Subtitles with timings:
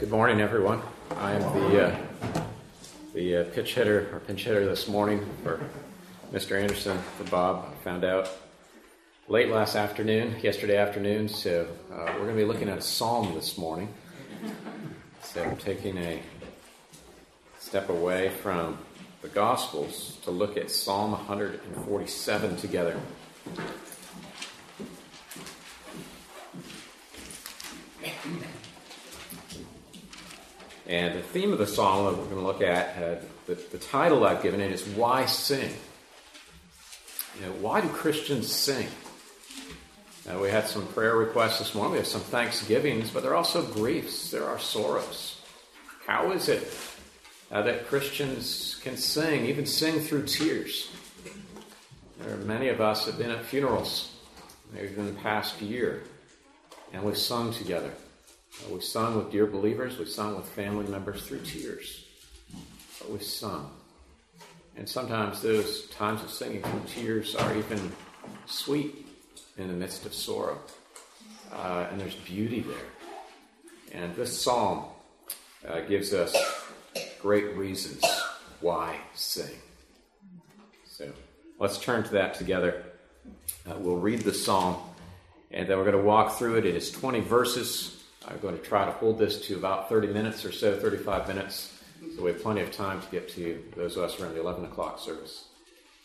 [0.00, 0.80] Good morning, everyone.
[1.18, 2.42] I am the uh,
[3.12, 5.60] the uh, pitch hitter or pinch hitter this morning for
[6.32, 6.58] Mr.
[6.58, 7.66] Anderson for Bob.
[7.70, 8.30] I found out
[9.28, 11.28] late last afternoon, yesterday afternoon.
[11.28, 13.92] So uh, we're going to be looking at a psalm this morning.
[15.22, 16.22] So I'm taking a
[17.58, 18.78] step away from
[19.20, 22.98] the Gospels to look at Psalm 147 together.
[30.90, 33.14] And the theme of the psalm that we're going to look at, uh,
[33.46, 35.72] the, the title I've given it is Why Sing?
[37.38, 38.88] You know, why do Christians sing?
[40.28, 41.92] Uh, we had some prayer requests this morning.
[41.92, 44.32] We have some thanksgivings, but there are also griefs.
[44.32, 45.40] There are sorrows.
[46.08, 46.68] How is it
[47.52, 50.90] uh, that Christians can sing, even sing through tears?
[52.18, 54.12] There are many of us have been at funerals,
[54.72, 56.02] maybe in the past year,
[56.92, 57.92] and we've sung together.
[58.66, 62.04] Uh, we've sung with dear believers, we've sung with family members through tears,
[62.98, 63.70] but we've sung.
[64.76, 67.92] And sometimes those times of singing through tears are even
[68.46, 69.06] sweet
[69.58, 70.58] in the midst of sorrow.
[71.52, 74.00] Uh, and there's beauty there.
[74.02, 74.84] And this psalm
[75.68, 76.34] uh, gives us
[77.20, 78.02] great reasons
[78.60, 79.58] why sing.
[80.86, 81.12] So
[81.58, 82.84] let's turn to that together.
[83.68, 84.76] Uh, we'll read the psalm
[85.50, 86.66] and then we're going to walk through it.
[86.66, 87.99] It is 20 verses.
[88.30, 91.76] I'm going to try to hold this to about 30 minutes or so, 35 minutes.
[92.16, 94.64] So we have plenty of time to get to those of us around the 11
[94.64, 95.48] o'clock service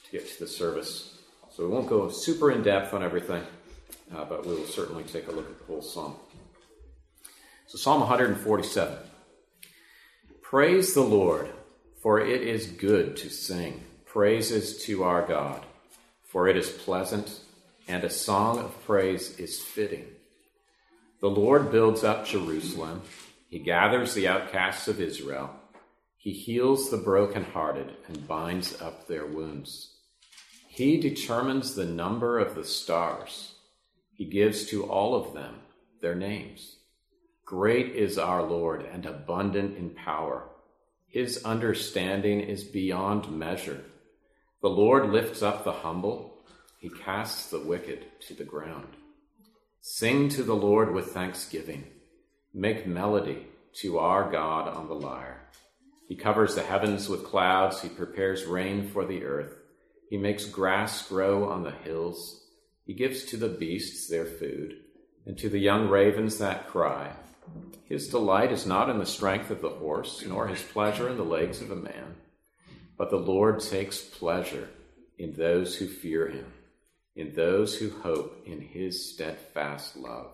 [0.05, 1.17] to get to the service.
[1.51, 3.43] So we won't go super in depth on everything,
[4.13, 6.15] uh, but we will certainly take a look at the whole psalm.
[7.67, 8.97] So, Psalm 147
[10.41, 11.49] Praise the Lord,
[12.01, 15.65] for it is good to sing praises to our God,
[16.23, 17.39] for it is pleasant,
[17.87, 20.05] and a song of praise is fitting.
[21.21, 23.01] The Lord builds up Jerusalem.
[23.49, 25.49] He gathers the outcasts of Israel.
[26.17, 29.95] He heals the brokenhearted and binds up their wounds.
[30.67, 33.55] He determines the number of the stars.
[34.13, 35.55] He gives to all of them
[36.01, 36.75] their names.
[37.45, 40.49] Great is our Lord and abundant in power.
[41.07, 43.85] His understanding is beyond measure.
[44.61, 46.39] The Lord lifts up the humble.
[46.79, 48.97] He casts the wicked to the ground.
[49.87, 51.85] Sing to the Lord with thanksgiving.
[52.55, 53.45] Make melody
[53.81, 55.47] to our God on the lyre.
[56.07, 57.81] He covers the heavens with clouds.
[57.81, 59.55] He prepares rain for the earth.
[60.09, 62.47] He makes grass grow on the hills.
[62.87, 64.73] He gives to the beasts their food,
[65.27, 67.11] and to the young ravens that cry.
[67.83, 71.23] His delight is not in the strength of the horse, nor his pleasure in the
[71.23, 72.15] legs of a man.
[72.97, 74.67] But the Lord takes pleasure
[75.19, 76.54] in those who fear him
[77.15, 80.31] in those who hope in his steadfast love.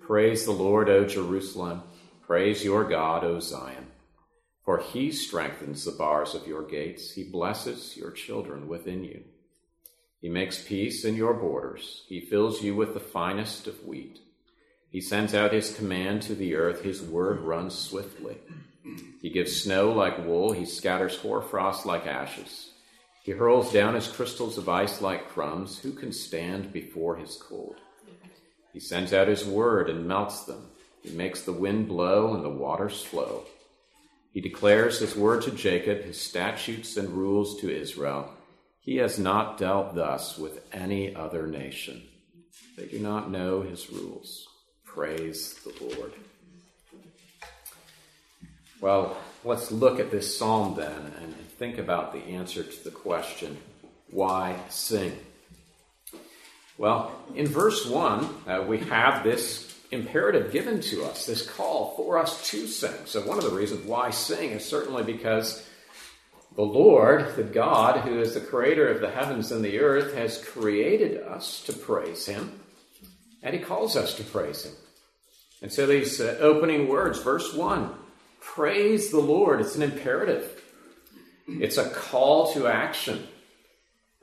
[0.00, 1.82] Praise the Lord, O Jerusalem.
[2.26, 3.86] Praise your God, O Zion.
[4.64, 7.12] For he strengthens the bars of your gates.
[7.12, 9.22] He blesses your children within you.
[10.20, 12.04] He makes peace in your borders.
[12.08, 14.18] He fills you with the finest of wheat.
[14.90, 16.82] He sends out his command to the earth.
[16.82, 18.36] His word runs swiftly.
[19.22, 20.52] He gives snow like wool.
[20.52, 22.69] He scatters hoarfrost like ashes.
[23.22, 25.78] He hurls down his crystals of ice like crumbs.
[25.78, 27.76] Who can stand before his cold?
[28.72, 30.70] He sends out his word and melts them.
[31.02, 33.44] He makes the wind blow and the waters flow.
[34.32, 38.30] He declares his word to Jacob, his statutes and rules to Israel.
[38.80, 42.02] He has not dealt thus with any other nation.
[42.76, 44.46] They do not know his rules.
[44.84, 46.12] Praise the Lord.
[48.80, 53.54] Well, let's look at this psalm then and think about the answer to the question,
[54.10, 55.12] why sing?
[56.78, 62.16] Well, in verse 1, uh, we have this imperative given to us, this call for
[62.16, 63.04] us to sing.
[63.04, 65.62] So, one of the reasons why sing is certainly because
[66.56, 70.42] the Lord, the God who is the creator of the heavens and the earth, has
[70.42, 72.58] created us to praise Him,
[73.42, 74.72] and He calls us to praise Him.
[75.60, 77.92] And so, these uh, opening words, verse 1,
[78.40, 80.59] praise the Lord, it's an imperative.
[81.58, 83.26] It's a call to action.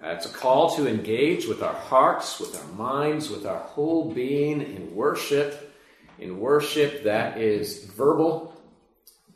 [0.02, 4.14] Uh, it's a call to engage with our hearts, with our minds, with our whole
[4.14, 5.74] being in worship,
[6.20, 8.54] in worship that is verbal,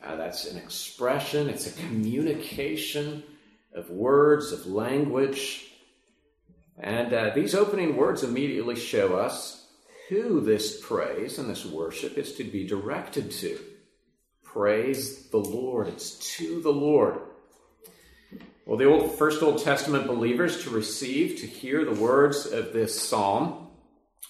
[0.04, 3.24] uh, that's an expression, it's a communication
[3.74, 5.72] of words, of language.
[6.80, 9.66] And uh, these opening words immediately show us
[10.10, 13.60] who this praise and this worship is to be directed to.
[14.44, 15.88] Praise the Lord.
[15.88, 17.20] It's to the Lord.
[18.66, 23.00] Well, the old, first Old Testament believers to receive, to hear the words of this
[23.00, 23.68] psalm,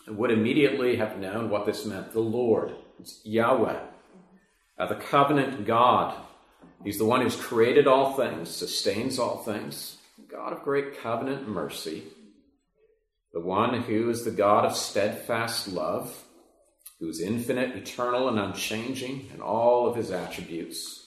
[0.07, 2.11] would immediately have known what this meant.
[2.11, 2.73] The Lord,
[3.23, 3.79] Yahweh.
[4.79, 6.15] Uh, the covenant God.
[6.83, 9.97] He's the one who's created all things, sustains all things.
[10.29, 12.03] God of great covenant mercy.
[13.33, 16.23] The one who is the God of steadfast love,
[16.99, 21.00] who is infinite, eternal, and unchanging in all of his attributes.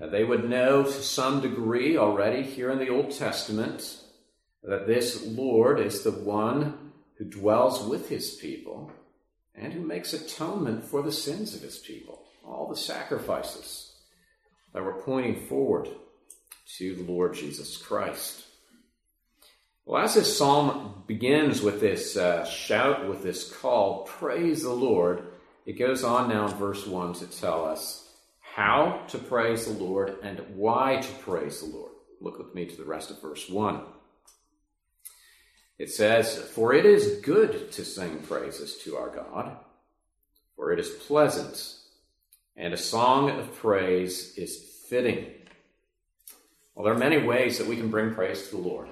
[0.00, 4.00] Uh, they would know to some degree already here in the Old Testament
[4.62, 8.90] that this Lord is the one who dwells with his people
[9.54, 13.92] and who makes atonement for the sins of his people all the sacrifices
[14.72, 15.88] that were pointing forward
[16.76, 18.44] to the Lord Jesus Christ.
[19.86, 25.24] Well, as this psalm begins with this uh, shout, with this call, praise the Lord,
[25.66, 28.03] it goes on now in verse 1 to tell us
[28.54, 31.92] how to praise the Lord and why to praise the Lord.
[32.20, 33.80] Look with me to the rest of verse 1.
[35.78, 39.56] It says, For it is good to sing praises to our God,
[40.54, 41.78] for it is pleasant
[42.56, 44.56] and a song of praise is
[44.88, 45.26] fitting.
[46.74, 48.88] Well, there are many ways that we can bring praise to the Lord.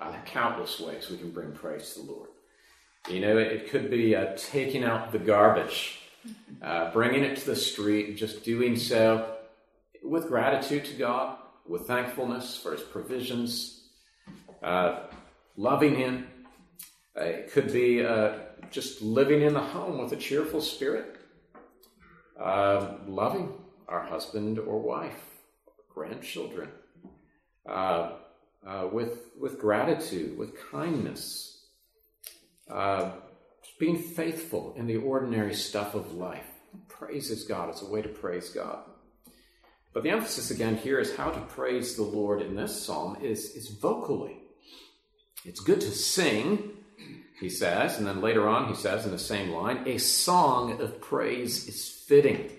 [0.00, 2.30] Uh, countless ways we can bring praise to the Lord.
[3.08, 6.00] You know, it could be uh, taking out the garbage,
[6.62, 9.36] uh, bringing it to the street, and just doing so
[10.02, 11.36] with gratitude to God,
[11.66, 13.88] with thankfulness for His provisions,
[14.62, 15.00] uh,
[15.56, 16.26] loving Him.
[17.16, 18.38] Uh, it could be uh,
[18.70, 21.16] just living in the home with a cheerful spirit,
[22.40, 23.52] uh, loving
[23.88, 25.22] our husband or wife,
[25.66, 26.70] or grandchildren,
[28.92, 31.66] with, with gratitude, with kindness,
[33.78, 36.46] being faithful in the ordinary stuff of life.
[36.88, 37.68] Praises God.
[37.70, 38.80] It's a way to praise God.
[39.92, 43.54] But the emphasis again here is how to praise the Lord in this psalm is,
[43.54, 44.38] is vocally.
[45.44, 46.70] It's good to sing,
[47.38, 51.00] he says, and then later on he says in the same line, a song of
[51.00, 52.50] praise is fitting.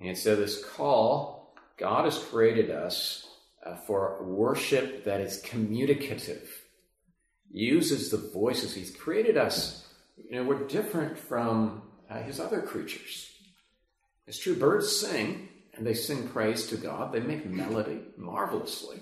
[0.00, 3.26] And so, this call, God has created us
[3.64, 6.48] uh, for worship that is communicative,
[7.50, 8.74] uses the voices.
[8.74, 9.86] He's created us,
[10.16, 13.30] you know, we're different from uh, His other creatures.
[14.26, 17.12] It's true, birds sing, and they sing praise to God.
[17.12, 19.00] They make melody marvelously.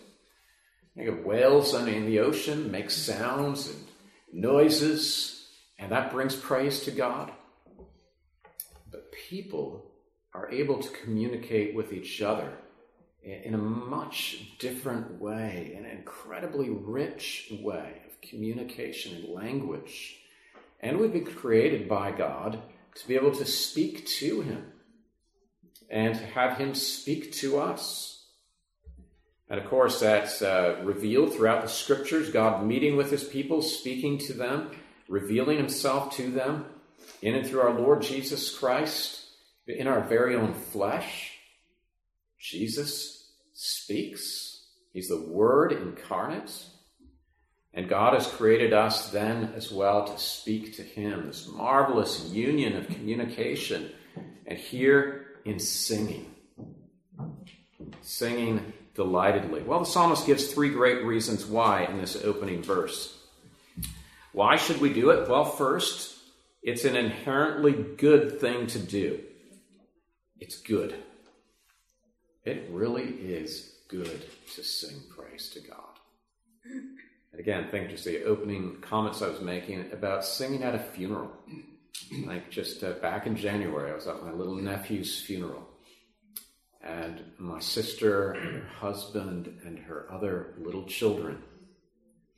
[0.94, 3.84] You know, whales in the ocean make sounds and
[4.32, 5.48] noises,
[5.78, 7.32] and that brings praise to God
[8.90, 9.92] But people
[10.32, 12.52] are able to communicate with each other
[13.22, 20.16] in a much different way, an incredibly rich way communication and language.
[20.80, 22.60] And we've been created by God
[22.94, 24.72] to be able to speak to Him
[25.90, 28.24] and to have Him speak to us.
[29.48, 34.18] And of course, that's uh, revealed throughout the scriptures God meeting with His people, speaking
[34.18, 34.70] to them,
[35.08, 36.66] revealing Himself to them
[37.22, 39.22] in and through our Lord Jesus Christ,
[39.66, 41.32] in our very own flesh,
[42.38, 44.64] Jesus speaks.
[44.92, 46.64] He's the Word incarnate.
[47.76, 52.74] And God has created us then as well to speak to Him, this marvelous union
[52.74, 53.92] of communication.
[54.46, 56.34] And here in singing,
[58.00, 59.62] singing delightedly.
[59.62, 63.14] Well, the psalmist gives three great reasons why in this opening verse.
[64.32, 65.28] Why should we do it?
[65.28, 66.16] Well, first,
[66.62, 69.20] it's an inherently good thing to do.
[70.40, 70.94] It's good.
[72.44, 74.24] It really is good
[74.54, 75.82] to sing praise to God.
[77.36, 81.30] And again, think just the opening comments I was making about singing at a funeral.
[82.24, 85.68] Like just uh, back in January, I was at my little nephew's funeral.
[86.82, 91.42] And my sister and her husband and her other little children,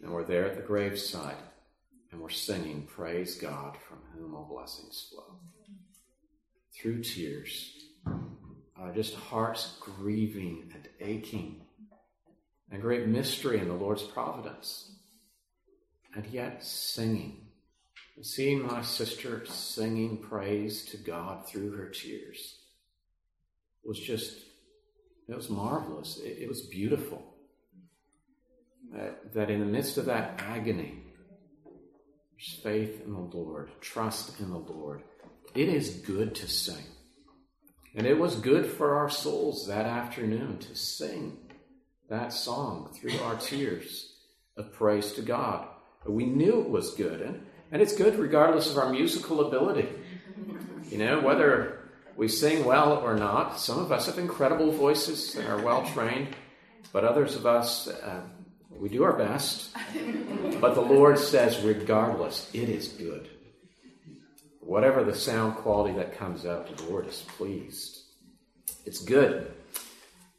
[0.03, 1.37] and we're there at the graveside
[2.11, 5.37] and we're singing, Praise God from whom all blessings flow.
[6.75, 7.73] Through tears,
[8.05, 11.68] uh, just hearts grieving and aching,
[12.71, 14.93] and great mystery in the Lord's providence,
[16.15, 17.45] and yet singing.
[18.21, 22.59] Seeing my sister singing praise to God through her tears
[23.85, 24.35] was just,
[25.29, 26.19] it was marvelous.
[26.19, 27.23] It, it was beautiful.
[28.93, 31.05] That, that in the midst of that agony,
[31.65, 35.03] there's faith in the Lord, trust in the Lord.
[35.55, 36.85] It is good to sing.
[37.95, 41.39] And it was good for our souls that afternoon to sing
[42.09, 44.13] that song through our tears
[44.57, 45.67] of praise to God.
[46.07, 49.89] We knew it was good, and, and it's good regardless of our musical ability.
[50.91, 51.81] You know, whether
[52.17, 56.35] we sing well or not, some of us have incredible voices and are well trained,
[56.93, 58.23] but others of us, uh,
[58.71, 59.77] we do our best.
[60.61, 63.29] But the Lord says, regardless, it is good.
[64.61, 68.03] whatever the sound quality that comes out, the Lord is pleased.
[68.85, 69.51] It's good.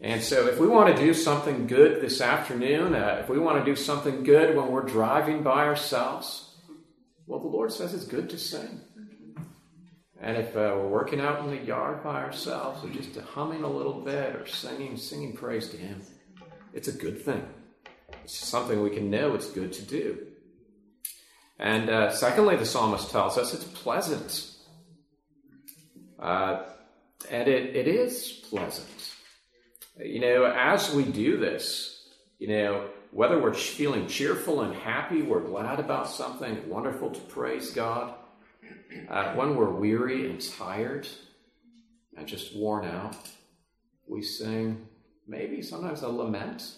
[0.01, 3.59] And so, if we want to do something good this afternoon, uh, if we want
[3.59, 6.55] to do something good when we're driving by ourselves,
[7.27, 8.79] well, the Lord says it's good to sing.
[10.21, 13.69] And if uh, we're working out in the yard by ourselves, or just humming a
[13.69, 16.01] little bit, or singing, singing praise to Him,
[16.73, 17.45] it's a good thing.
[18.23, 20.27] It's something we can know it's good to do.
[21.57, 24.49] And uh, secondly, the psalmist tells us it's pleasant.
[26.17, 26.63] Uh,
[27.29, 28.87] and it, it is pleasant.
[30.01, 35.41] You know, as we do this, you know, whether we're feeling cheerful and happy, we're
[35.41, 38.13] glad about something, wonderful to praise God,
[39.09, 41.05] uh, when we're weary and tired
[42.15, 43.29] and just worn out,
[44.07, 44.87] we sing
[45.27, 46.75] maybe sometimes a lament.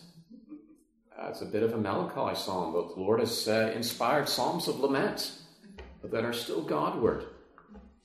[1.16, 4.68] Uh, it's a bit of a melancholy psalm, but the Lord has uh, inspired psalms
[4.68, 5.32] of lament
[6.04, 7.26] that are still Godward.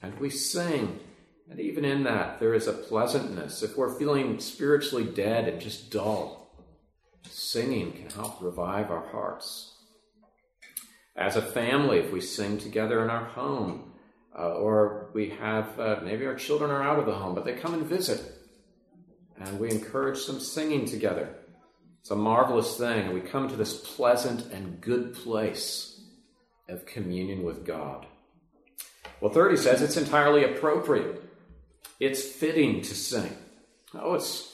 [0.03, 1.01] And we sing
[1.51, 3.63] and even in that, there is a pleasantness.
[3.63, 6.51] If we're feeling spiritually dead and just dull,
[7.31, 9.75] singing can help revive our hearts.
[11.15, 13.93] As a family, if we sing together in our home,
[14.39, 17.55] uh, or we have uh, maybe our children are out of the home, but they
[17.55, 18.21] come and visit,
[19.41, 21.37] and we encourage some singing together.
[22.01, 23.13] It's a marvelous thing.
[23.13, 26.01] We come to this pleasant and good place
[26.69, 28.07] of communion with God.
[29.21, 31.26] Well, 30 says it's entirely appropriate
[32.01, 33.37] it's fitting to sing.
[33.95, 34.53] Oh, it's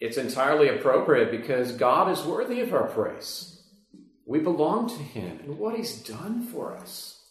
[0.00, 3.62] it's entirely appropriate because God is worthy of our praise.
[4.24, 7.22] We belong to Him and what He's done for us.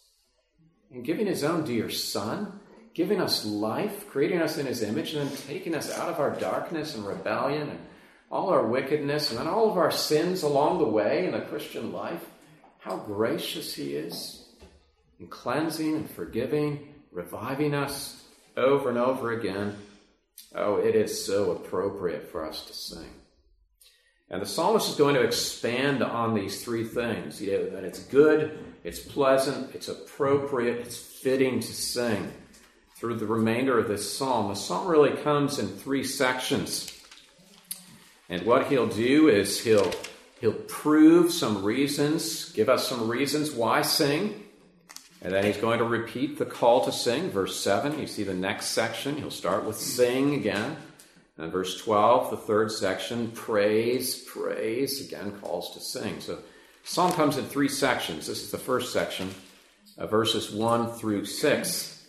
[0.90, 2.60] In giving His own dear Son,
[2.94, 6.30] giving us life, creating us in His image, and then taking us out of our
[6.30, 7.80] darkness and rebellion and
[8.30, 12.24] all our wickedness and all of our sins along the way in the Christian life.
[12.78, 14.46] How gracious He is
[15.18, 18.19] in cleansing and forgiving, reviving us,
[18.56, 19.76] over and over again.
[20.54, 23.10] Oh, it is so appropriate for us to sing.
[24.30, 27.98] And the psalmist is going to expand on these three things you know, that it's
[28.04, 32.32] good, it's pleasant, it's appropriate, it's fitting to sing
[32.96, 34.48] through the remainder of this psalm.
[34.48, 36.96] The psalm really comes in three sections.
[38.28, 39.90] And what he'll do is he'll
[40.40, 44.44] he'll prove some reasons, give us some reasons why sing.
[45.22, 47.30] And then he's going to repeat the call to sing.
[47.30, 49.16] Verse 7, you see the next section.
[49.16, 50.76] He'll start with sing again.
[51.36, 56.20] And verse 12, the third section, praise, praise, again calls to sing.
[56.20, 56.38] So
[56.84, 58.26] Psalm comes in three sections.
[58.26, 59.34] This is the first section,
[59.98, 62.06] uh, verses 1 through 6.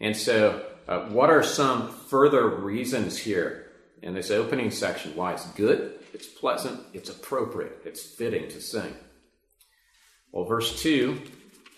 [0.00, 3.66] And so, uh, what are some further reasons here
[4.02, 8.94] in this opening section why it's good, it's pleasant, it's appropriate, it's fitting to sing?
[10.32, 11.20] Well, verse 2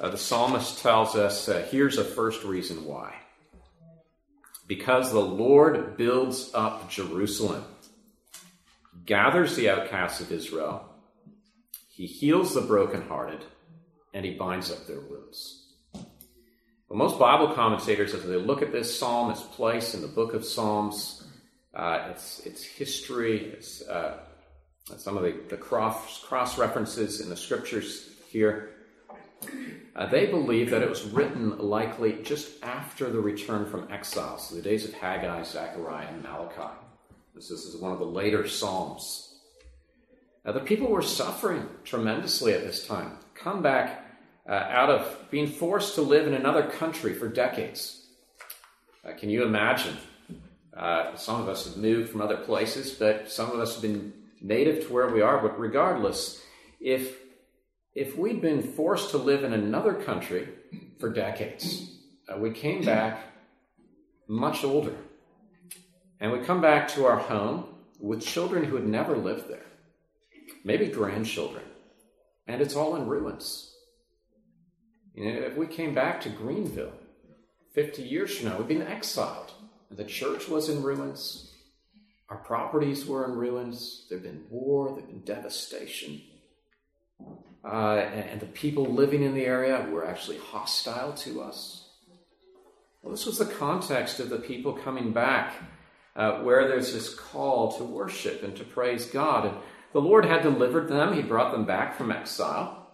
[0.01, 3.15] uh, the psalmist tells us uh, here's a first reason why.
[4.67, 7.65] Because the Lord builds up Jerusalem,
[9.07, 10.85] gathers the outcasts of Israel,
[11.89, 13.45] he heals the brokenhearted,
[14.15, 15.65] and he binds up their wounds.
[16.89, 20.33] Well, most Bible commentators, as they look at this psalm, its place in the book
[20.33, 21.27] of Psalms,
[21.75, 24.19] uh, its, its history, its, uh,
[24.97, 28.71] some of the, the cross, cross references in the scriptures here,
[29.97, 34.55] uh, they believe that it was written likely just after the return from exile, so
[34.55, 36.75] the days of Haggai, Zechariah, and Malachi.
[37.35, 39.37] This is one of the later Psalms.
[40.45, 43.19] Now, the people were suffering tremendously at this time.
[43.35, 44.05] Come back
[44.49, 48.07] uh, out of being forced to live in another country for decades.
[49.05, 49.97] Uh, can you imagine?
[50.77, 54.13] Uh, some of us have moved from other places, but some of us have been
[54.41, 55.39] native to where we are.
[55.43, 56.41] But regardless,
[56.81, 57.19] if
[57.99, 60.49] if we'd been forced to live in another country
[61.01, 63.19] for decades, uh, we came back
[64.29, 64.95] much older.
[66.21, 67.65] And we come back to our home
[67.99, 69.67] with children who had never lived there,
[70.63, 71.65] maybe grandchildren,
[72.47, 73.75] and it's all in ruins.
[75.15, 76.93] You know, if we came back to Greenville
[77.75, 79.51] 50 years from now, we'd been exiled.
[79.91, 81.53] The church was in ruins.
[82.29, 84.07] Our properties were in ruins.
[84.09, 86.21] There'd been war, there'd been devastation
[87.65, 91.89] uh, and the people living in the area were actually hostile to us.
[93.03, 95.55] Well, this was the context of the people coming back,
[96.17, 99.47] uh, where there's this call to worship and to praise God.
[99.47, 99.57] And
[99.93, 102.91] the Lord had delivered them, He brought them back from exile.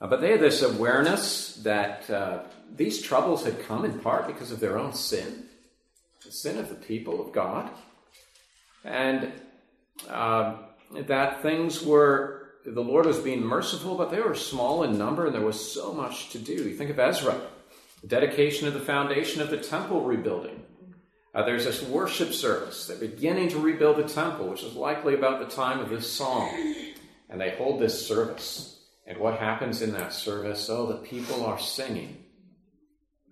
[0.00, 2.42] Uh, but they had this awareness that uh,
[2.74, 5.46] these troubles had come in part because of their own sin,
[6.24, 7.70] the sin of the people of God,
[8.84, 9.32] and
[10.10, 10.56] uh,
[11.06, 12.33] that things were
[12.64, 15.92] the Lord was being merciful, but they were small in number and there was so
[15.92, 16.52] much to do.
[16.52, 17.40] You think of Ezra,
[18.00, 20.62] the dedication of the foundation of the temple rebuilding.
[21.34, 22.86] Uh, there's this worship service.
[22.86, 26.48] They're beginning to rebuild the temple, which is likely about the time of this psalm.
[27.28, 28.80] And they hold this service.
[29.06, 30.70] And what happens in that service?
[30.70, 32.24] Oh, the people are singing.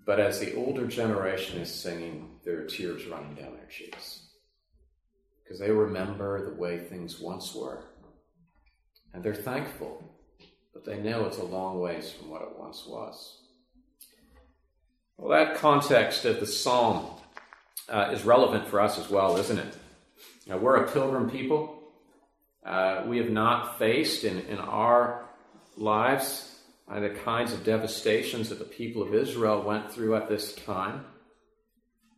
[0.04, 4.26] But as the older generation is singing, there are tears running down their cheeks.
[5.42, 7.84] Because they remember the way things once were.
[9.14, 10.02] And they're thankful,
[10.72, 13.38] but they know it's a long ways from what it once was.
[15.18, 17.06] Well, that context of the psalm
[17.88, 19.76] uh, is relevant for us as well, isn't it?
[20.46, 21.78] Now, we're a pilgrim people.
[22.64, 25.28] Uh, we have not faced in, in our
[25.76, 26.52] lives
[26.90, 31.04] uh, the kinds of devastations that the people of Israel went through at this time.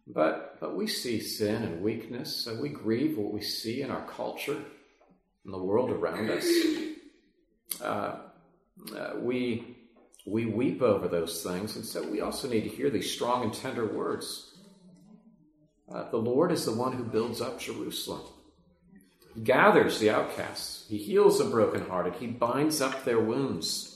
[0.06, 4.06] But, but we see sin and weakness, and we grieve what we see in our
[4.06, 4.62] culture,
[5.44, 6.48] in the world around us.
[7.80, 8.16] Uh,
[8.96, 9.76] uh, we,
[10.26, 13.54] we weep over those things, and so we also need to hear these strong and
[13.54, 14.54] tender words.
[15.92, 18.22] Uh, the Lord is the one who builds up Jerusalem.
[19.34, 20.86] He gathers the outcasts.
[20.88, 22.14] He heals the brokenhearted.
[22.14, 23.90] He binds up their wounds.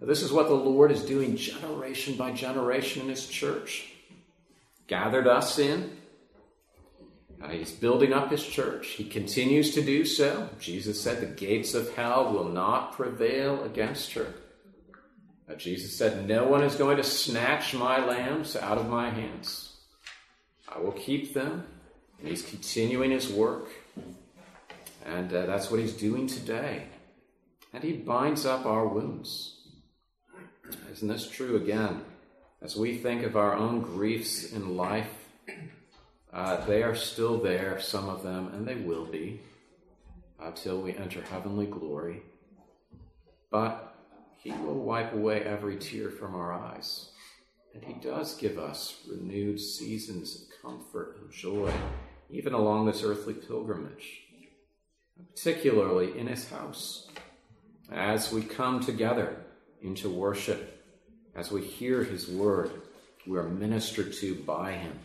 [0.00, 3.92] This is what the Lord is doing generation by generation in His church.
[4.88, 5.96] Gathered us in.
[7.42, 8.88] Uh, he's building up His church.
[8.88, 10.48] He continues to do so.
[10.58, 14.34] Jesus said, The gates of hell will not prevail against her.
[15.48, 19.76] Uh, Jesus said, No one is going to snatch my lambs out of my hands.
[20.68, 21.64] I will keep them.
[22.18, 23.68] And He's continuing His work.
[25.04, 26.84] And uh, that's what He's doing today.
[27.72, 29.52] And He binds up our wounds.
[30.90, 32.00] Isn't this true again?
[32.62, 35.10] As we think of our own griefs in life,
[36.36, 39.40] uh, they are still there, some of them, and they will be
[40.38, 42.22] until we enter heavenly glory.
[43.50, 43.96] But
[44.36, 47.10] He will wipe away every tear from our eyes.
[47.74, 51.72] And He does give us renewed seasons of comfort and joy,
[52.30, 54.20] even along this earthly pilgrimage,
[55.16, 57.08] particularly in His house.
[57.90, 59.36] As we come together
[59.82, 60.82] into worship.
[61.34, 62.70] As we hear his word,
[63.26, 64.98] we are ministered to by him.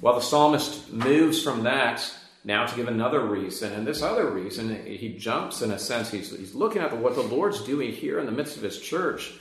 [0.00, 2.10] While the psalmist moves from that
[2.42, 6.10] now to give another reason, and this other reason, he jumps in a sense.
[6.10, 9.32] He's, he's looking at what the Lord's doing here in the midst of his church,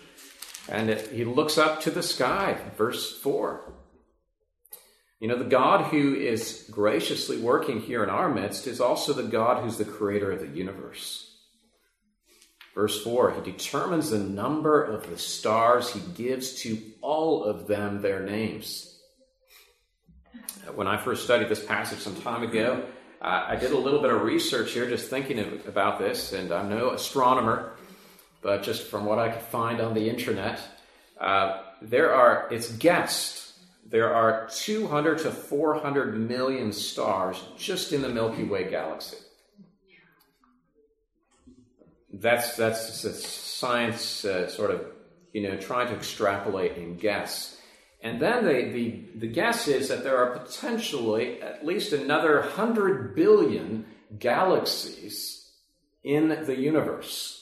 [0.68, 3.74] and it, he looks up to the sky, verse 4.
[5.22, 9.24] You know, the God who is graciously working here in our midst is also the
[9.24, 11.26] God who's the creator of the universe.
[12.76, 18.02] Verse 4 He determines the number of the stars, He gives to all of them
[18.02, 18.99] their names.
[20.76, 22.84] When I first studied this passage some time ago,
[23.22, 26.70] uh, I did a little bit of research here just thinking about this, and I'm
[26.70, 27.74] no astronomer,
[28.42, 30.60] but just from what I could find on the internet,
[31.20, 33.54] uh, there are, it's guessed,
[33.86, 39.18] there are 200 to 400 million stars just in the Milky Way galaxy
[42.14, 44.82] that's that's science uh, sort of
[45.34, 47.59] you know trying to extrapolate and guess.
[48.02, 53.14] And then the, the, the guess is that there are potentially at least another 100
[53.16, 53.86] billion
[54.18, 55.52] galaxies
[56.04, 57.40] in the universe.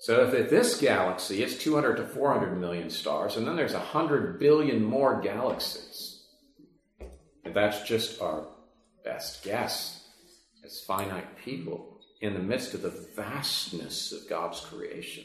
[0.00, 4.84] So if this galaxy is 200 to 400 million stars, and then there's 100 billion
[4.84, 6.22] more galaxies,
[7.44, 8.46] and that's just our
[9.04, 10.08] best guess
[10.64, 15.24] as finite people in the midst of the vastness of God's creation.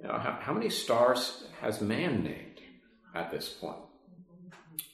[0.00, 2.60] You know, how, how many stars has man named
[3.14, 3.78] at this point?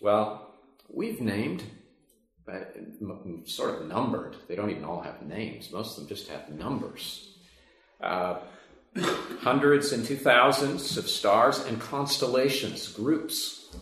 [0.00, 0.54] Well,
[0.88, 1.64] we've named,
[2.46, 2.76] but
[3.44, 4.36] sort of numbered.
[4.48, 5.70] They don't even all have names.
[5.72, 7.38] Most of them just have numbers.
[8.00, 8.40] Uh,
[9.40, 13.76] hundreds and two thousands of stars and constellations, groups.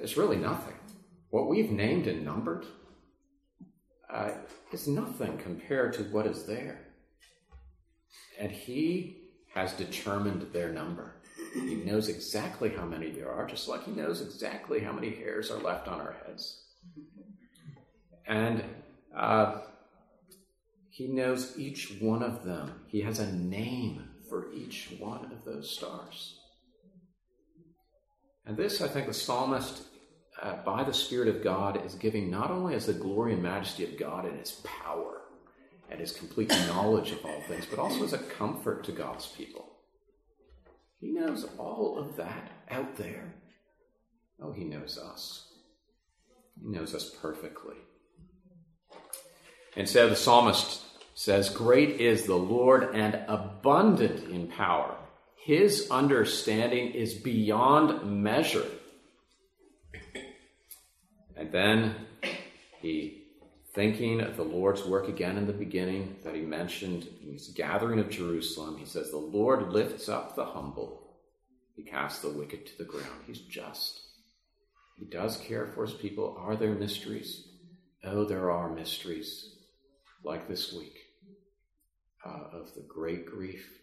[0.00, 0.74] It's really nothing.
[1.30, 2.64] What we've named and numbered
[4.12, 4.30] uh,
[4.72, 6.83] is nothing compared to what is there.
[8.38, 9.18] And He
[9.54, 11.14] has determined their number.
[11.52, 15.50] He knows exactly how many there are, just like He knows exactly how many hairs
[15.50, 16.62] are left on our heads.
[18.26, 18.64] And
[19.16, 19.60] uh,
[20.90, 22.80] He knows each one of them.
[22.88, 26.40] He has a name for each one of those stars.
[28.46, 29.82] And this, I think, the psalmist
[30.42, 33.84] uh, by the Spirit of God is giving not only as the glory and majesty
[33.84, 35.13] of God and His power
[35.94, 39.64] and His complete knowledge of all things, but also as a comfort to God's people.
[41.00, 43.32] He knows all of that out there.
[44.42, 45.46] Oh, He knows us.
[46.60, 47.76] He knows us perfectly.
[49.76, 50.82] And so the psalmist
[51.14, 54.96] says, Great is the Lord and abundant in power.
[55.44, 58.66] His understanding is beyond measure.
[61.36, 61.94] And then
[62.80, 63.23] he,
[63.74, 67.98] thinking of the Lord's work again in the beginning that he mentioned in his gathering
[67.98, 71.16] of Jerusalem, he says, The Lord lifts up the humble,
[71.74, 73.22] he casts the wicked to the ground.
[73.26, 74.00] He's just.
[74.96, 76.36] He does care for his people.
[76.38, 77.48] Are there mysteries?
[78.04, 79.56] Oh, there are mysteries,
[80.22, 80.96] like this week,
[82.24, 83.80] uh, of the great grief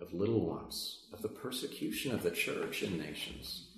[0.00, 3.72] of little ones, of the persecution of the church and nations,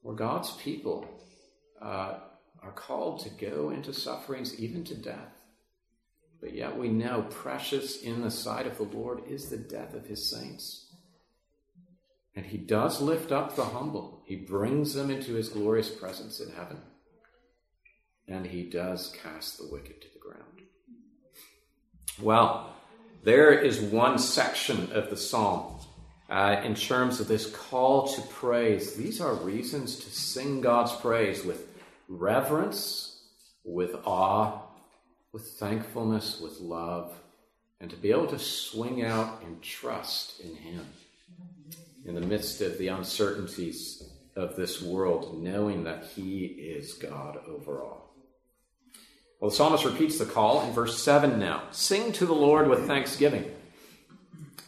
[0.00, 1.06] where God's people
[1.82, 2.14] uh,
[2.64, 5.44] are called to go into sufferings, even to death.
[6.40, 10.06] But yet we know precious in the sight of the Lord is the death of
[10.06, 10.92] his saints.
[12.36, 16.52] And he does lift up the humble, he brings them into his glorious presence in
[16.52, 16.78] heaven.
[18.26, 20.62] And he does cast the wicked to the ground.
[22.20, 22.74] Well,
[23.22, 25.78] there is one section of the psalm
[26.28, 28.94] uh, in terms of this call to praise.
[28.94, 31.73] These are reasons to sing God's praise with
[32.08, 33.22] reverence,
[33.64, 34.60] with awe,
[35.32, 37.14] with thankfulness, with love,
[37.80, 40.86] and to be able to swing out in trust in Him
[42.04, 44.02] in the midst of the uncertainties
[44.36, 48.14] of this world, knowing that He is God over all.
[49.40, 52.86] Well, the psalmist repeats the call in verse 7 now Sing to the Lord with
[52.86, 53.50] thanksgiving.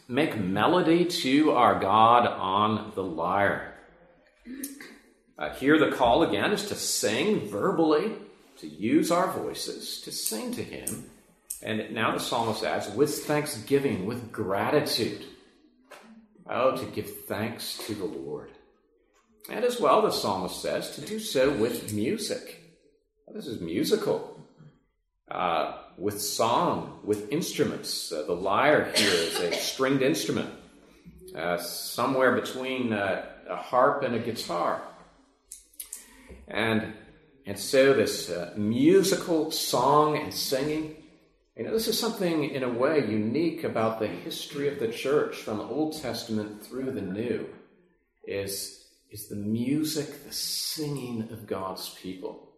[0.07, 3.73] Make melody to our God on the lyre.
[5.37, 8.13] Uh, here, the call again is to sing verbally,
[8.57, 11.09] to use our voices, to sing to Him.
[11.61, 15.25] And now the psalmist adds, with thanksgiving, with gratitude.
[16.49, 18.51] Oh, to give thanks to the Lord.
[19.49, 22.63] And as well, the psalmist says, to do so with music.
[23.33, 24.39] This is musical.
[25.29, 28.11] Uh, with song, with instruments.
[28.11, 30.49] Uh, the lyre here is a stringed instrument,
[31.35, 34.81] uh, somewhere between uh, a harp and a guitar.
[36.47, 36.93] And,
[37.45, 40.95] and so, this uh, musical song and singing
[41.57, 45.37] you know, this is something in a way unique about the history of the church
[45.37, 47.49] from the Old Testament through the New
[48.23, 52.51] is, is the music, the singing of God's people.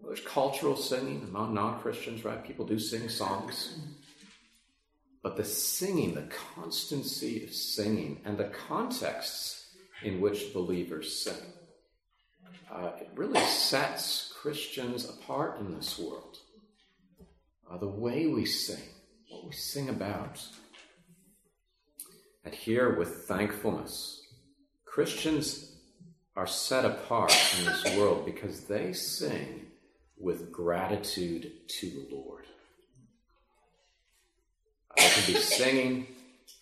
[0.00, 2.44] There's cultural singing among non-Christians, right?
[2.44, 3.76] People do sing songs.
[5.24, 9.66] But the singing, the constancy of singing, and the contexts
[10.04, 11.34] in which believers sing,
[12.70, 16.38] uh, it really sets Christians apart in this world
[17.70, 18.82] uh, the way we sing,
[19.28, 20.42] what we sing about.
[22.44, 24.20] And here, with thankfulness,
[24.84, 25.76] Christians
[26.34, 29.66] are set apart in this world because they sing
[30.18, 32.44] with gratitude to the Lord.
[34.96, 36.06] They can be singing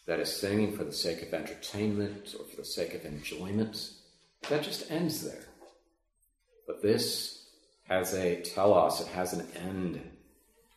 [0.06, 3.90] that is singing for the sake of entertainment or for the sake of enjoyment.
[4.48, 5.49] That just ends there.
[6.70, 7.46] But this
[7.88, 10.00] has a telos, it has an end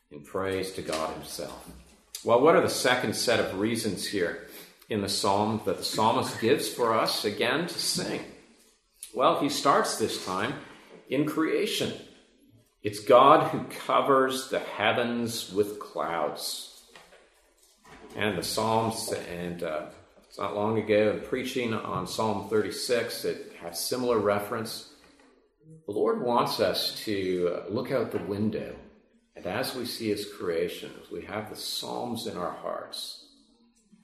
[0.09, 1.69] in praise to God Himself.
[2.23, 4.47] Well, what are the second set of reasons here
[4.89, 8.21] in the psalm that the psalmist gives for us again to sing?
[9.13, 10.55] Well, he starts this time
[11.09, 11.93] in creation.
[12.81, 16.81] It's God who covers the heavens with clouds.
[18.15, 19.85] And the Psalms, and uh,
[20.27, 24.89] it's not long ago, in preaching on Psalm 36, it has similar reference.
[25.85, 28.75] The Lord wants us to look out the window
[29.35, 33.25] and as we see his creation, we have the Psalms in our hearts,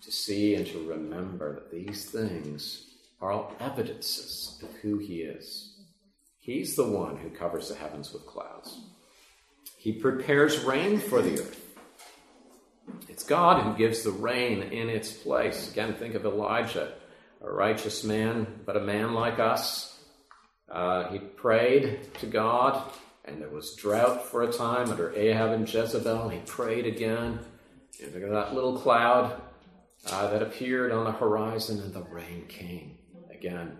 [0.01, 2.87] to see and to remember that these things
[3.21, 5.77] are all evidences of who he is.
[6.39, 8.79] He's the one who covers the heavens with clouds.
[9.77, 11.77] He prepares rain for the earth.
[13.07, 15.71] It's God who gives the rain in its place.
[15.71, 16.93] Again, think of Elijah,
[17.41, 19.88] a righteous man, but a man like us.
[20.69, 22.91] Uh, he prayed to God
[23.29, 27.39] and there was drought for a time under Ahab and Jezebel, he prayed again.
[28.01, 29.39] And there was that little cloud
[30.09, 32.97] uh, that appeared on the horizon, and the rain came
[33.29, 33.77] again.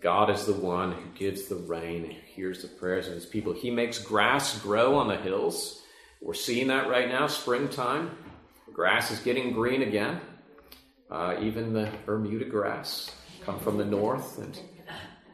[0.00, 3.52] God is the one who gives the rain and hears the prayers of his people.
[3.52, 5.82] He makes grass grow on the hills.
[6.22, 8.10] We're seeing that right now, springtime.
[8.72, 10.20] Grass is getting green again.
[11.10, 13.10] Uh, even the Bermuda grass
[13.44, 14.58] come from the north and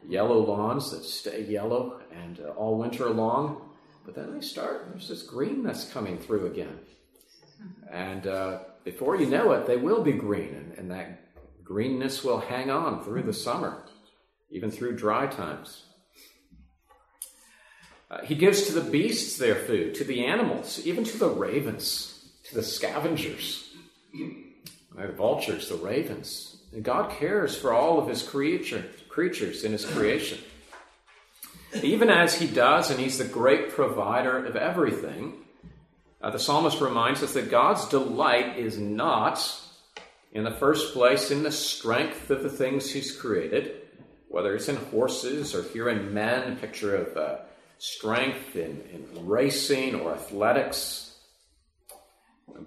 [0.07, 3.61] yellow lawns that stay yellow and uh, all winter long.
[4.05, 6.79] But then they start, there's this green that's coming through again.
[7.91, 12.39] And uh, before you know it, they will be green, and, and that greenness will
[12.39, 13.83] hang on through the summer,
[14.49, 15.83] even through dry times.
[18.09, 22.29] Uh, he gives to the beasts their food, to the animals, even to the ravens,
[22.45, 23.73] to the scavengers,
[24.13, 26.57] the vultures, the ravens.
[26.71, 28.85] And God cares for all of his creature,
[29.17, 30.37] creatures in his creation.
[31.81, 35.33] Even as he does, and he's the great provider of everything,
[36.21, 39.39] uh, the psalmist reminds us that God's delight is not,
[40.33, 43.81] in the first place, in the strength of the things he's created,
[44.27, 47.37] whether it's in horses or here in men, a picture of uh,
[47.79, 51.15] strength in, in racing or athletics.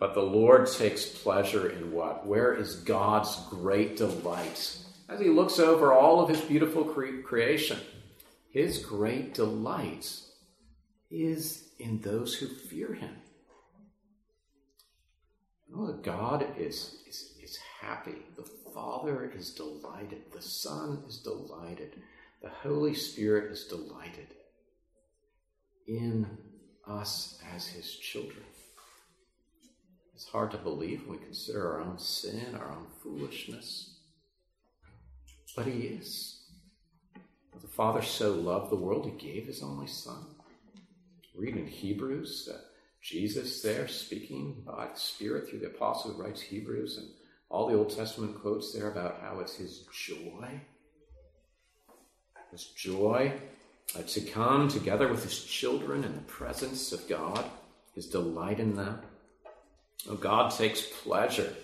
[0.01, 2.27] But the Lord takes pleasure in what?
[2.27, 4.79] Where is God's great delight?
[5.11, 7.81] As he looks over all of his beautiful cre- creation,
[8.51, 10.09] his great delight
[11.11, 13.17] is in those who fear him.
[15.75, 18.23] Oh, God is, is, is happy.
[18.37, 20.23] The Father is delighted.
[20.33, 22.01] The Son is delighted.
[22.41, 24.29] The Holy Spirit is delighted
[25.89, 26.27] in
[26.87, 28.45] us as his children.
[30.15, 34.00] It's hard to believe when we consider our own sin, our own foolishness.
[35.57, 36.41] But he is.
[37.61, 40.25] The Father so loved the world, he gave his only Son.
[41.35, 42.61] Read in Hebrews, that
[43.03, 47.09] Jesus there speaking by the Spirit through the apostle writes Hebrews, and
[47.49, 50.61] all the Old Testament quotes there about how it's his joy.
[52.51, 53.33] His joy
[53.97, 57.45] uh, to come together with his children in the presence of God,
[57.95, 59.01] his delight in them.
[60.09, 61.55] Oh, God takes pleasure.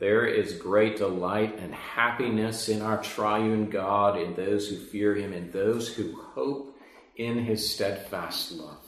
[0.00, 5.34] There is great delight and happiness in our triune God, in those who fear him,
[5.34, 6.74] in those who hope
[7.16, 8.78] in his steadfast love.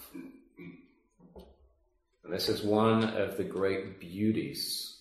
[2.25, 4.97] And this is one of the great beauties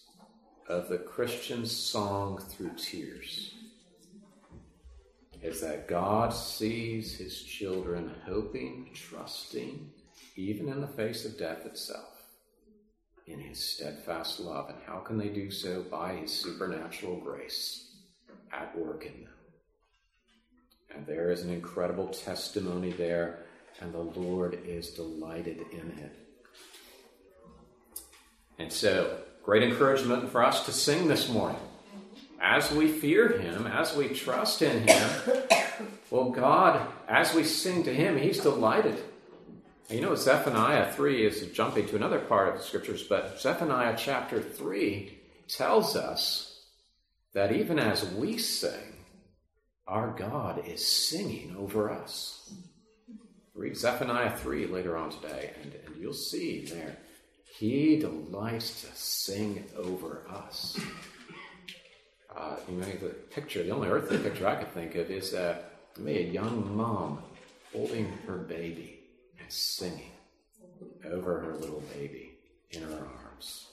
[0.68, 3.56] of the Christian song through tears
[5.42, 9.90] is that God sees his children hoping, trusting,
[10.36, 12.21] even in the face of death itself,
[13.28, 14.70] in his steadfast love.
[14.70, 15.84] And how can they do so?
[15.84, 17.96] By his supernatural grace
[18.52, 19.34] at work in them.
[20.96, 23.46] And there is an incredible testimony there,
[23.80, 26.12] and the Lord is delighted in it.
[28.60, 31.62] And so, great encouragement for us to sing this morning
[32.42, 35.10] as we fear Him, as we trust in Him,
[36.10, 39.02] well, God, as we sing to Him, He's delighted.
[39.92, 44.42] You know, Zephaniah 3 is jumping to another part of the scriptures, but Zephaniah chapter
[44.42, 46.62] 3 tells us
[47.34, 48.96] that even as we sing,
[49.86, 52.54] our God is singing over us.
[53.54, 56.96] Read Zephaniah 3 later on today, and, and you'll see there,
[57.58, 60.80] He delights to sing over us
[62.34, 65.58] uh, you know, the picture, the only earthly picture I could think of is uh,
[65.98, 67.22] me, a young mom
[67.74, 69.01] holding her baby
[69.52, 70.12] singing
[71.06, 72.32] over her little baby
[72.72, 73.68] in her arms,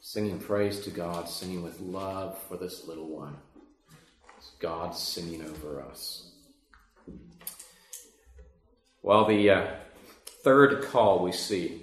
[0.00, 3.36] singing praise to God, singing with love for this little one.
[4.38, 6.30] It's God singing over us.
[9.02, 9.66] Well, the uh,
[10.42, 11.82] third call we see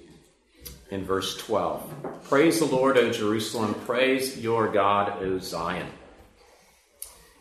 [0.90, 5.88] in verse 12 Praise the Lord, O Jerusalem, praise your God, O Zion.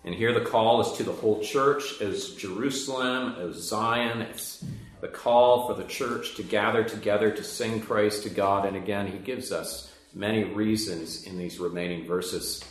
[0.04, 4.22] And here the call is to the whole church as Jerusalem, as Zion.
[4.22, 4.64] It's
[5.06, 8.66] the call for the church to gather together to sing praise to God.
[8.66, 12.64] And again, he gives us many reasons in these remaining verses.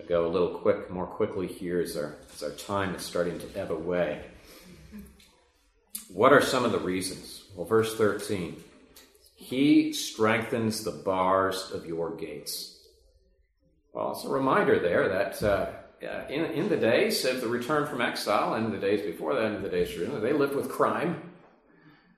[0.00, 3.38] I'll go a little quick, more quickly here as our, as our time is starting
[3.38, 4.24] to ebb away.
[6.08, 7.44] What are some of the reasons?
[7.54, 8.56] Well, verse 13
[9.36, 12.76] He strengthens the bars of your gates.
[13.92, 15.42] Well, it's a reminder there that.
[15.42, 15.66] Uh,
[16.28, 19.62] in, in the days of the return from exile and the days before that, in
[19.62, 21.25] the days Jerusalem, they lived with crime.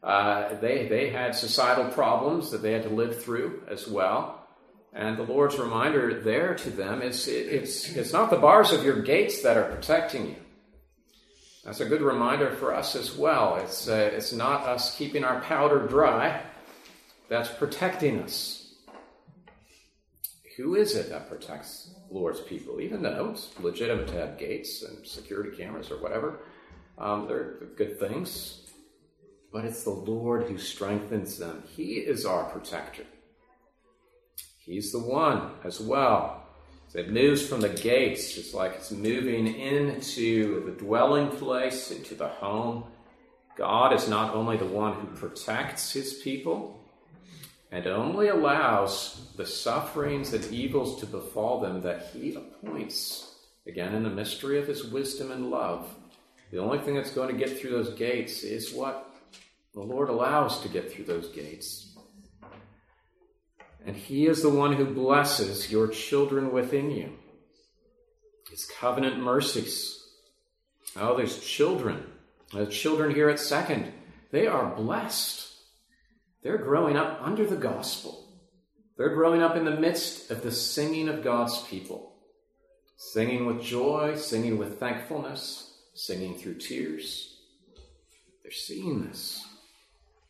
[0.02, 4.46] Uh, they, they had societal problems that they had to live through as well.
[4.92, 8.84] And the Lord's reminder there to them is it, it's, it's not the bars of
[8.84, 10.37] your gates that are protecting you.
[11.64, 13.56] That's a good reminder for us as well.
[13.56, 16.42] It's, uh, it's not us keeping our powder dry
[17.28, 18.72] that's protecting us.
[20.56, 25.06] Who is it that protects Lord's people, even though it's legitimate to have gates and
[25.06, 26.40] security cameras or whatever.
[26.96, 28.67] Um, they're, they're good things.
[29.52, 31.62] But it's the Lord who strengthens them.
[31.74, 33.04] He is our protector.
[34.58, 36.44] He's the one as well.
[36.94, 42.28] It moves from the gates, just like it's moving into the dwelling place, into the
[42.28, 42.84] home.
[43.56, 46.78] God is not only the one who protects his people,
[47.70, 53.34] and only allows the sufferings and evils to befall them that he appoints.
[53.66, 55.94] Again, in the mystery of his wisdom and love,
[56.50, 59.08] the only thing that's going to get through those gates is what?
[59.74, 61.96] The Lord allows to get through those gates.
[63.87, 67.12] And He is the one who blesses your children within you.
[68.50, 69.94] His covenant mercies.
[70.96, 72.04] Oh, there's children.
[72.52, 73.92] The children here at Second,
[74.31, 75.46] they are blessed.
[76.42, 78.28] They're growing up under the gospel.
[78.96, 82.16] They're growing up in the midst of the singing of God's people,
[82.96, 87.37] singing with joy, singing with thankfulness, singing through tears.
[88.42, 89.47] They're seeing this.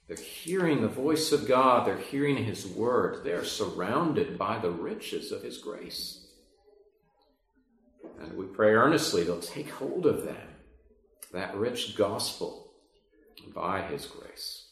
[0.09, 1.87] They're hearing the voice of God.
[1.87, 3.25] They're hearing His word.
[3.25, 6.27] They're surrounded by the riches of His grace.
[8.21, 10.49] And we pray earnestly they'll take hold of that,
[11.33, 12.71] that rich gospel
[13.55, 14.67] by His grace.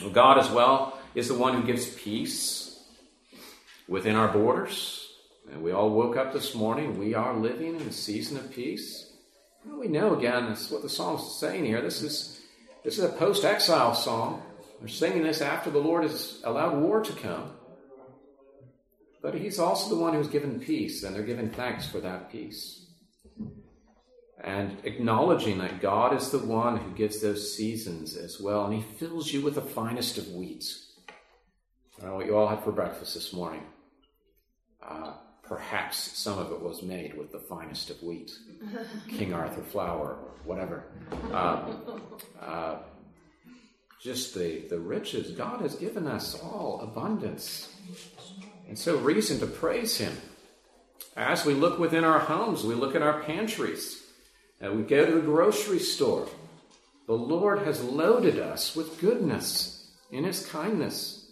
[0.00, 2.82] Well, God, as well, is the one who gives peace
[3.88, 5.08] within our borders.
[5.52, 6.98] And we all woke up this morning.
[6.98, 9.12] We are living in a season of peace.
[9.66, 11.80] Well, we know, again, that's what the psalmist is saying here.
[11.82, 12.40] This is,
[12.84, 14.42] this is a post exile song.
[14.82, 17.52] They're singing this after the Lord has allowed war to come.
[19.22, 22.86] But He's also the one who's given peace, and they're giving thanks for that peace.
[24.42, 28.82] And acknowledging that God is the one who gives those seasons as well, and He
[28.98, 30.64] fills you with the finest of wheat.
[32.02, 33.62] I know what you all had for breakfast this morning.
[34.84, 35.12] Uh,
[35.44, 38.32] perhaps some of it was made with the finest of wheat,
[39.08, 40.86] King Arthur flour, or whatever.
[41.30, 41.72] Uh,
[42.40, 42.78] uh,
[44.02, 45.30] just the, the riches.
[45.30, 47.72] God has given us all abundance.
[48.68, 50.16] And so, reason to praise Him.
[51.16, 54.02] As we look within our homes, we look at our pantries,
[54.60, 56.26] and we go to the grocery store.
[57.06, 61.30] The Lord has loaded us with goodness in His kindness.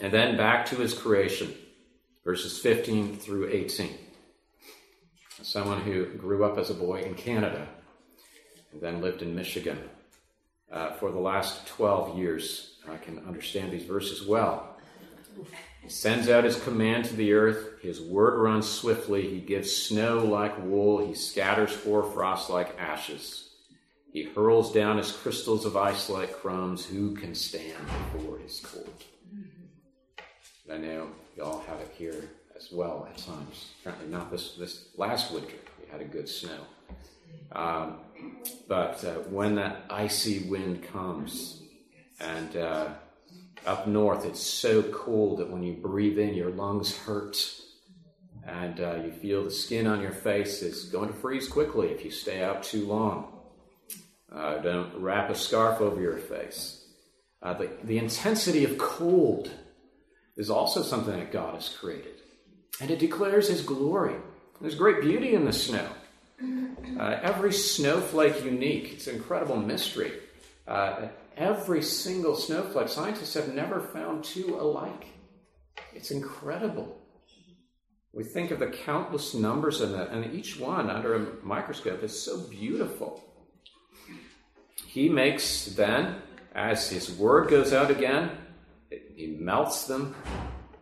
[0.00, 1.54] And then back to His creation,
[2.24, 3.90] verses 15 through 18.
[5.42, 7.68] Someone who grew up as a boy in Canada
[8.72, 9.78] and then lived in Michigan
[10.70, 12.76] uh, for the last 12 years.
[12.88, 14.76] I can understand these verses well.
[15.82, 17.80] He sends out his command to the earth.
[17.82, 19.28] His word runs swiftly.
[19.28, 21.06] He gives snow like wool.
[21.06, 23.50] He scatters hoarfrost like ashes.
[24.12, 26.86] He hurls down his crystals of ice like crumbs.
[26.86, 27.78] Who can stand
[28.12, 29.04] before his cold?
[30.72, 33.72] I know y'all have it here as well at times.
[33.80, 35.54] Apparently, not this, this last winter.
[35.80, 36.60] We had a good snow.
[37.52, 37.98] Um,
[38.68, 41.62] but uh, when that icy wind comes,
[42.20, 42.88] and uh,
[43.66, 47.36] up north it's so cold that when you breathe in, your lungs hurt,
[48.46, 52.04] and uh, you feel the skin on your face is going to freeze quickly if
[52.04, 53.32] you stay out too long.
[54.32, 56.84] Uh, don't wrap a scarf over your face.
[57.42, 59.50] Uh, the, the intensity of cold
[60.36, 62.20] is also something that God has created,
[62.80, 64.16] and it declares His glory.
[64.60, 65.88] There's great beauty in the snow.
[66.98, 68.94] Uh, every snowflake unique.
[68.94, 70.12] It's an incredible mystery.
[70.66, 75.06] Uh, every single snowflake, scientists have never found two alike.
[75.94, 76.98] It's incredible.
[78.12, 82.18] We think of the countless numbers in it, and each one under a microscope is
[82.18, 83.22] so beautiful.
[84.86, 86.16] He makes then,
[86.54, 88.30] as his word goes out again,
[88.90, 90.14] it, he melts them.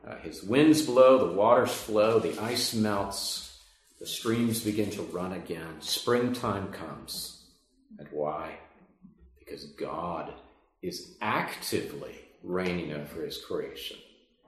[0.07, 3.44] Uh, his winds blow, the waters flow, the ice melts.
[4.05, 5.81] The streams begin to run again.
[5.81, 7.47] Springtime comes.
[7.99, 8.59] And why?
[9.39, 10.31] Because God
[10.83, 13.97] is actively reigning over his creation.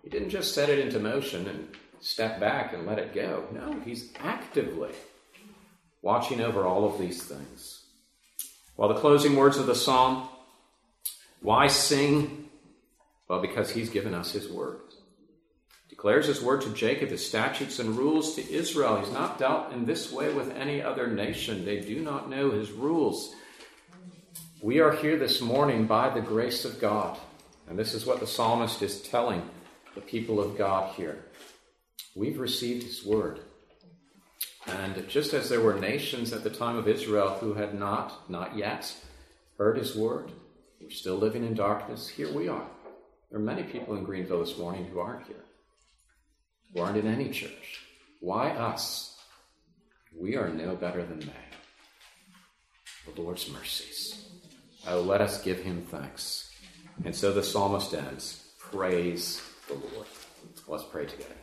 [0.02, 1.68] He didn't just set it into motion and
[2.00, 3.44] step back and let it go.
[3.50, 4.92] No, he's actively
[6.02, 7.82] watching over all of these things.
[8.74, 10.28] While the closing words of the psalm,
[11.40, 12.50] why sing?
[13.26, 14.80] Well, because he's given us his word
[16.06, 18.94] declares his word to Jacob, his statutes and rules to Israel.
[18.94, 21.64] He's not dealt in this way with any other nation.
[21.64, 23.34] They do not know his rules.
[24.62, 27.18] We are here this morning by the grace of God.
[27.68, 29.50] And this is what the psalmist is telling
[29.96, 31.24] the people of God here.
[32.14, 33.40] We've received his word.
[34.68, 38.56] And just as there were nations at the time of Israel who had not, not
[38.56, 38.94] yet,
[39.58, 40.30] heard his word,
[40.80, 42.68] we're still living in darkness, here we are.
[43.28, 45.42] There are many people in Greenville this morning who aren't here
[46.72, 47.80] who aren't in any church.
[48.20, 49.18] Why us?
[50.14, 51.32] We are no better than they.
[53.14, 54.28] The Lord's mercies.
[54.88, 56.50] Oh, let us give him thanks.
[57.04, 60.06] And so the psalmist ends Praise the Lord.
[60.66, 61.34] Let's pray together.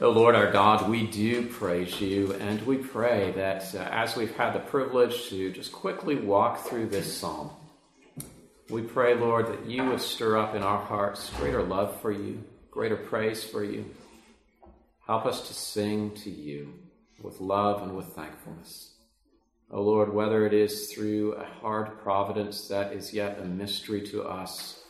[0.00, 4.36] Oh Lord our God, we do praise you, and we pray that uh, as we've
[4.36, 7.50] had the privilege to just quickly walk through this psalm,
[8.70, 12.44] we pray, Lord, that you would stir up in our hearts greater love for you,
[12.70, 13.84] greater praise for you.
[15.06, 16.74] Help us to sing to you
[17.22, 18.92] with love and with thankfulness.
[19.70, 24.22] O Lord, whether it is through a hard providence that is yet a mystery to
[24.22, 24.82] us,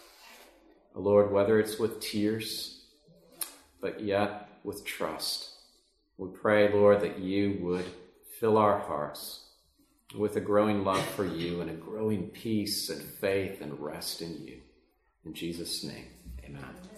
[0.95, 2.85] O Lord, whether it's with tears,
[3.81, 5.51] but yet with trust,
[6.17, 7.87] we pray, Lord, that you would
[8.41, 9.45] fill our hearts
[10.17, 14.45] with a growing love for you and a growing peace and faith and rest in
[14.45, 14.59] you.
[15.25, 16.07] In Jesus' name,
[16.45, 16.98] amen.